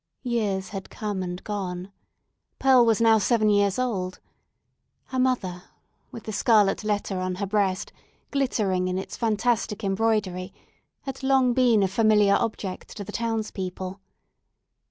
Years 0.23 0.69
had 0.69 0.89
come 0.89 1.21
and 1.21 1.43
gone. 1.43 1.91
Pearl 2.57 2.83
was 2.87 2.99
now 3.01 3.19
seven 3.19 3.51
years 3.51 3.77
old. 3.77 4.19
Her 5.05 5.19
mother, 5.19 5.65
with 6.11 6.23
the 6.23 6.33
scarlet 6.33 6.83
letter 6.83 7.19
on 7.19 7.35
her 7.35 7.45
breast, 7.45 7.93
glittering 8.31 8.87
in 8.87 8.97
its 8.97 9.15
fantastic 9.15 9.83
embroidery, 9.83 10.55
had 11.03 11.21
long 11.21 11.53
been 11.53 11.83
a 11.83 11.87
familiar 11.87 12.33
object 12.33 12.97
to 12.97 13.03
the 13.03 13.11
townspeople. 13.11 13.99